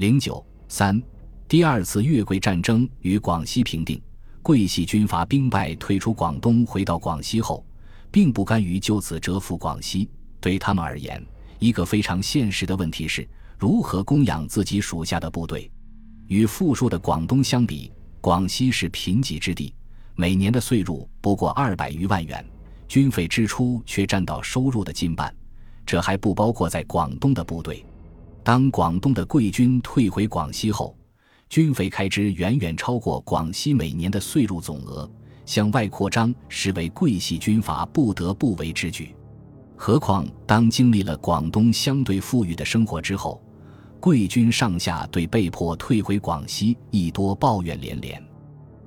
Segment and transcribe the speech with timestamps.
[0.00, 0.98] 零九三，
[1.46, 4.00] 第二次越桂战争与广西平定，
[4.40, 7.62] 桂系军阀兵败退出广东，回到广西后，
[8.10, 10.08] 并不甘于就此折服广西。
[10.40, 11.22] 对他们而言，
[11.58, 13.28] 一个非常现实的问题是
[13.58, 15.70] 如何供养自己属下的部队。
[16.28, 17.92] 与富庶的广东相比，
[18.22, 19.74] 广西是贫瘠之地，
[20.14, 22.42] 每年的税入不过二百余万元，
[22.88, 25.30] 军费支出却占到收入的近半，
[25.84, 27.84] 这还不包括在广东的部队。
[28.42, 30.96] 当广东的贵军退回广西后，
[31.48, 35.08] 军费开支远远超过广西每年的税入总额，
[35.44, 39.14] 向外扩张实为桂系军阀不得不为之举。
[39.76, 43.42] 何况当经历了广东相对富裕的生活之后，
[43.98, 48.22] 贵军上下对被迫退回广西亦多抱怨连连。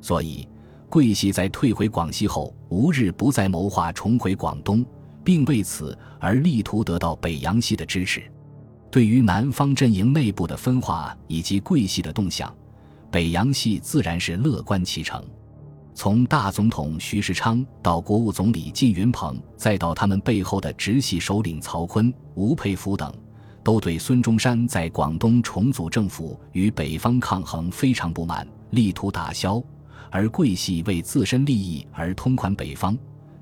[0.00, 0.48] 所以，
[0.88, 4.84] 桂系在退回广西后，无日不再谋划重回广东，
[5.22, 8.22] 并为此而力图得到北洋系的支持。
[8.92, 12.54] 对于南方阵营内部的分化以及桂系的动向，
[13.10, 15.24] 北洋系自然是乐观其成。
[15.94, 23.10] 从大总统徐世昌到国务总理靳云鹏，再到他们背后的直系首领曹锟、吴佩孚等，
[23.64, 29.62] 都对孙中山在广东重组政府与北方抗衡非常不满，力图打消。
[30.10, 32.94] 而桂系为自身利益而通款北方，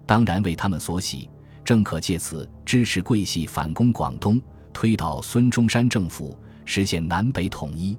[0.06, 1.28] 当然为他们所喜，
[1.64, 4.40] 正可借此支持桂系反攻广东。
[4.72, 7.96] 推倒孙中山政府，实现南北统一。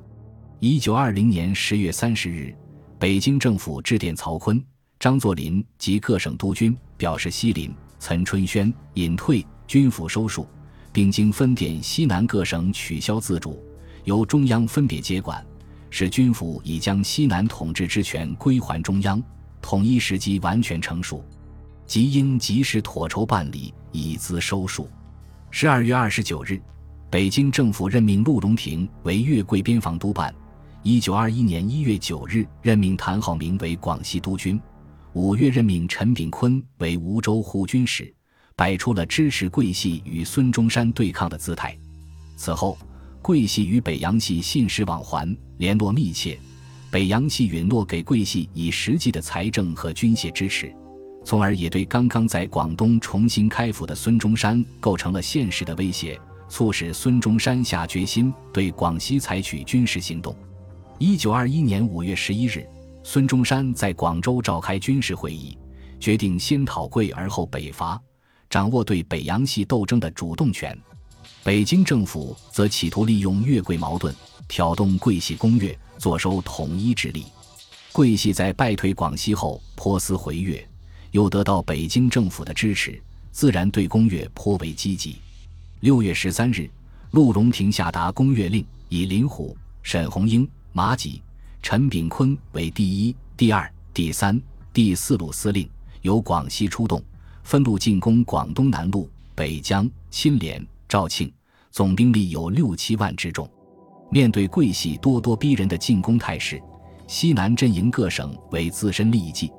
[0.60, 2.56] 一九二零年十月三十日，
[3.00, 4.64] 北京政府致电曹锟、
[5.00, 10.48] 张作霖及各省督军，表示西林、岑春轩隐退，军府收束，
[10.92, 13.60] 并经分点西南各省取消自主，
[14.04, 15.44] 由中央分别接管，
[15.90, 19.22] 使军府已将西南统治之权归还中央，
[19.62, 21.26] 统一时机完全成熟，
[21.88, 24.88] 即应及时妥筹办理，以资收束。
[25.54, 26.60] 十二月二十九日，
[27.10, 30.34] 北京政府任命陆荣廷为粤桂边防督办。
[30.82, 34.60] 一九二一年一月九日，任命谭浩明为广西督军。
[35.12, 38.12] 五月，任命陈炳坤为梧州护军使，
[38.56, 41.78] 摆出了支持桂系与孙中山对抗的姿态。
[42.38, 42.78] 此后，
[43.22, 46.40] 桂系与北洋系信使往还，联络密切。
[46.90, 50.74] 北洋系允诺给桂系以实际的财政和军械支持。
[51.24, 60.36] 从而也对刚刚在广东重新开府的孙中山构成了现实的威胁，促使孙中山下决心对广西采取军事行动。
[60.98, 62.68] 一九二一年五月十一日，
[63.04, 65.58] 孙中山在广州召开军事会议，
[66.00, 68.02] 决定先讨桂而后北伐，
[68.50, 70.78] 掌握对北洋系斗争的主动权。
[71.44, 74.14] 北京政府则企图利用粤桂矛盾，
[74.48, 77.26] 挑动桂系攻越，坐收统一之利。
[77.92, 80.68] 桂系在败退广西后，颇思回粤。
[81.12, 83.02] 又得到北京政府的支持，
[83.32, 85.18] 自然对攻越颇为积极。
[85.82, 86.70] 六月十三日，
[87.12, 91.22] 陆荣廷下达攻越令，以林虎、沈鸿英、马几、
[91.62, 95.70] 陈炳坤为第一、第二、第三、第四路司令，
[96.02, 97.02] 由广西出动，
[97.44, 101.32] 分路进攻广东南路、北江、新联、肇庆，
[101.72, 103.50] 总兵力有六七万之众。
[104.10, 106.62] 面对桂系咄咄逼人的进攻态势，
[107.08, 109.52] 西南阵营各省为自身利益计。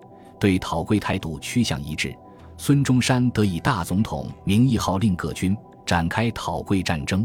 [0.42, 2.12] 对讨桂态度趋向一致，
[2.56, 7.24] 孙中山得以大总统名义号令各军展开讨桂战争。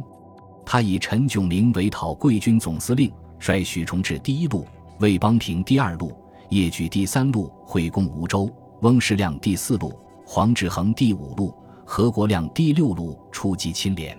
[0.63, 4.67] 他以陈炯明为讨桂军总司令，率许崇智第一路、
[4.99, 6.15] 魏邦平第二路、
[6.51, 8.47] 叶举第三路会攻梧州，
[8.81, 11.51] 翁士亮第四路、黄志恒第五路、
[11.87, 14.15] 何国亮第六路出击清廉。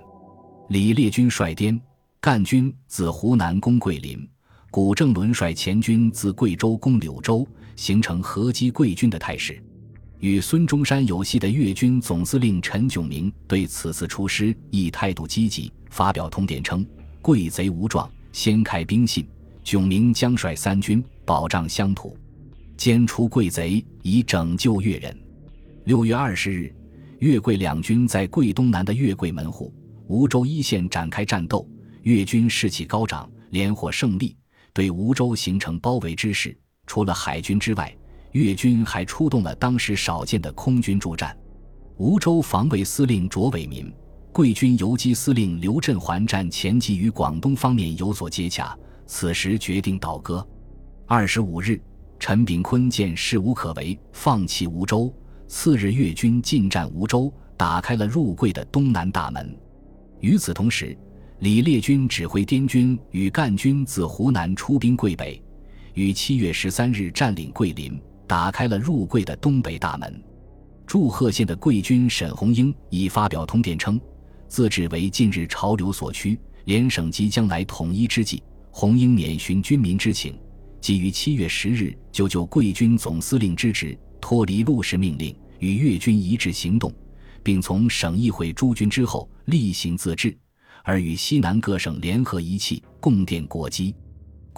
[0.71, 1.81] 李烈军率滇
[2.21, 4.29] 赣军自湖南攻桂林，
[4.73, 7.47] 古正伦率黔军自贵州攻柳州。
[7.79, 9.63] 形成合击桂军的态势，
[10.19, 16.85] 与孙中山有隙的粤军总司令陈炯明对此次出师亦态度积极，发表通电称
[17.23, 19.25] ：“贵贼无状，先开兵信，
[19.63, 22.17] 炯明将率三军保障乡土，
[22.77, 25.17] 歼除贵贼，以拯救粤人。”
[25.87, 26.75] 六月二十日，
[27.21, 29.73] 粤桂两军在桂东南的粤桂门户、
[30.09, 31.65] 梧州一线展开战斗，
[32.03, 34.37] 粤军士气高涨，连获胜利，
[34.73, 36.59] 对梧州形成包围之势。
[36.89, 37.95] 除了海军之外，
[38.33, 41.37] 粤军还出动了当时少见的空军助战。
[41.99, 43.93] 梧州防卫司令卓伟民、
[44.33, 48.77] 桂军游击司令刘振环战前即与广东方面有所接洽，
[49.07, 50.45] 此时决定倒戈。
[51.07, 51.81] 二十五日，
[52.19, 55.13] 陈炳坤见势无可为，放弃梧州。
[55.47, 59.55] 次日，粤军进占梧州，打开了入桂的东南大门。
[60.21, 60.97] 与此同时，
[61.41, 65.43] 李烈军指挥滇军与赣军自湖南出兵桂北。
[65.99, 70.23] 于七月十三日占领桂林，打开了入桂的东北大门。
[70.87, 74.01] 祝贺县的桂军沈鸿英已发表通电称
[74.47, 78.41] ：“自治为近日潮流所趋，联省即将来统一之际，
[78.71, 80.39] 红英免寻军民之情，
[80.81, 86.95] 即于七月十日就就桂军总司令之职，脱离陆氏命令，与粤军一致行动，
[87.43, 90.33] 并从省议会诸军之后例行自治，
[90.85, 93.93] 而与西南各省联合一气，共奠国基。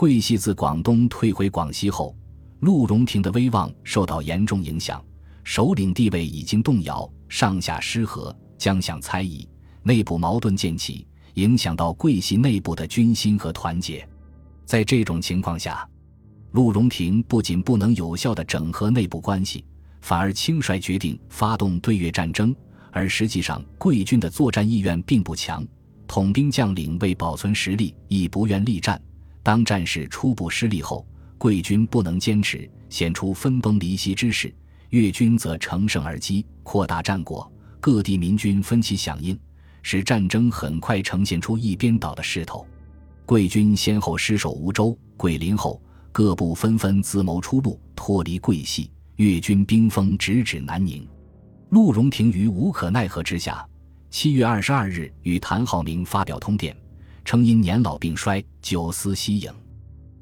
[0.00, 2.16] 桂系自广东退回广西后，
[2.60, 5.04] 陆荣廷的威望受到严重影响，
[5.44, 9.46] 首领地位已经动摇，上下失和，将相猜疑，
[9.82, 11.06] 内部矛盾渐起。
[11.34, 14.08] 影响到桂系内部的军心和团结，
[14.64, 15.86] 在这种情况下，
[16.52, 19.66] 陆荣廷不仅不能有效地整合内部关系，
[20.00, 22.56] 反而轻率决定发动对越战争。
[22.90, 25.62] 而实际上，桂军的作战意愿并不强，
[26.08, 28.98] 统兵将领为保存实力，亦不愿力战。
[29.42, 31.06] 当战事初步失利后，
[31.38, 34.48] 贵军不能坚持，显出分崩离析之势；
[34.90, 37.50] 越军则乘胜而击，扩大战果，
[37.80, 39.38] 各地民军分起响应。
[39.82, 42.66] 使战争很快呈现出一边倒的势头，
[43.24, 45.80] 贵军先后失守梧州、桂林后，
[46.12, 48.90] 各部纷纷自谋出路，脱离桂系。
[49.16, 51.06] 越军兵锋直指南宁，
[51.68, 53.66] 陆荣廷于无可奈何之下，
[54.08, 56.74] 七月二十二日与谭浩明发表通电，
[57.30, 59.52] 称因年老病衰，久思息影。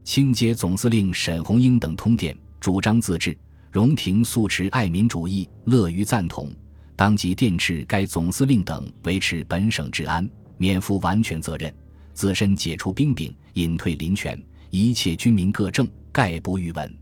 [0.05, 3.35] 清接总司令沈鸿英等通电，主张自治。
[3.73, 6.53] 荣廷素持爱民主义，乐于赞同。
[6.95, 10.29] 当即电斥该总司令等维持本省治安，
[10.59, 11.75] 免负完全责任，
[12.13, 14.39] 自身解除兵柄，隐退临泉，
[14.69, 16.95] 一切军民各政概不欲闻。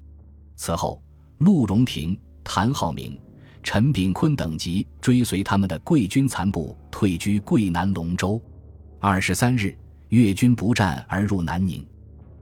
[0.54, 1.02] 此后，
[1.38, 3.18] 陆荣廷、谭浩明、
[3.60, 8.40] 陈炳坤等级追随他们的贵军残部退居桂南龙州。
[9.00, 9.76] 二十三日，
[10.08, 11.84] 越军不战而入南宁。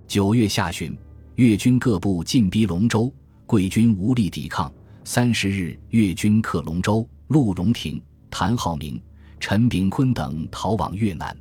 [0.07, 0.97] 九月下旬，
[1.37, 3.13] 越军各部进逼龙州，
[3.47, 4.73] 贵军无力抵抗。
[5.05, 7.09] 三十日，越军克龙州。
[7.29, 8.01] 陆荣廷、
[8.31, 9.01] 谭浩明、
[9.41, 11.35] 陈炳坤等逃往越南。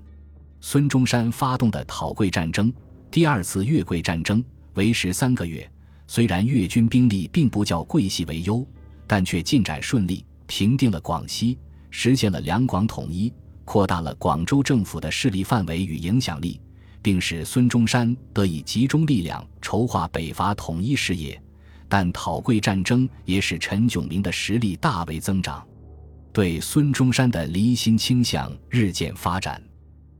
[0.62, 2.74] 孙中山发动的讨桂战争，
[3.12, 4.44] 第二次越桂战争
[4.76, 5.70] 为时三个月。
[6.08, 8.66] 虽然越军兵力并不较桂系为优，
[9.06, 11.60] 但却进展顺利，平定了广西，
[11.90, 13.32] 实现了两广统一，
[13.66, 16.60] 扩大了广州政府的势力范围与影响力，
[17.02, 21.40] 并使孙中山得以集中力量筹划北伐统一事业。
[21.88, 25.64] 但讨桂战争也使陈炯明的实力大为增长。
[26.32, 29.62] 对孙中山的离心倾向日渐发展。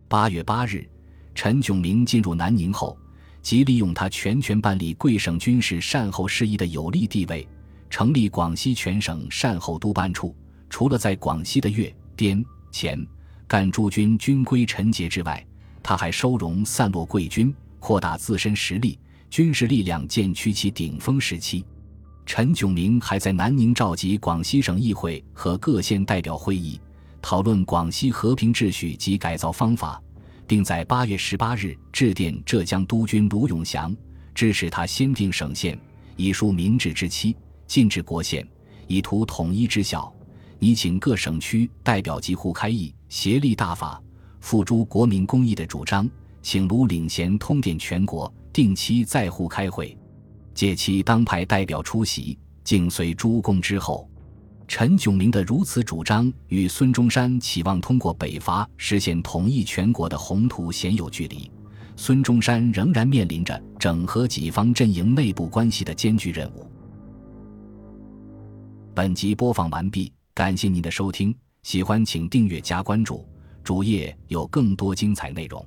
[0.08, 0.88] 八月八日，
[1.34, 2.96] 陈炯明进入南宁后，
[3.42, 7.48] 即利用他全权办理贵省军事善后事宜的有利地位，
[7.90, 10.36] 成立广西全省善后督办处。
[10.70, 13.04] 除了在广西的粤、滇、黔、
[13.48, 15.46] 干诸军军规陈节之外，
[15.82, 18.98] 他还收容散落贵军，扩大自身实力，
[19.30, 21.64] 军事力量渐趋其顶峰时期。
[22.26, 26.80] 陈炯明还在南宁召集广西省议会和各县代表会议，
[27.22, 30.02] 讨论广西和平秩序及改造方法，
[30.48, 33.96] 并在八月十八日致电浙江督军卢永祥，
[34.34, 35.78] 支持他先定省县，
[36.16, 37.36] 以树民治之期，
[37.68, 38.48] 禁止国县，
[38.88, 40.12] 以图统一之效。
[40.60, 44.02] 拟请各省区代表及互开议，协力大法，
[44.40, 46.10] 付诸国民公益的主张，
[46.42, 49.96] 请卢领衔通电全国，定期在沪开会。
[50.56, 54.10] 借其当派代表出席，敬随诸公之后。
[54.68, 61.52] 陈炯明的如此主张，与孙中山期望通过北伐实现统一全国的宏图鲜有距离。
[61.96, 66.68] 孙中山仍然面临着整合己方阵营内部关系的艰巨任务。
[68.96, 73.26] 本集播放完毕，感谢您的收听，喜欢请订阅加关注，
[73.64, 75.66] 主页有更多精彩内容。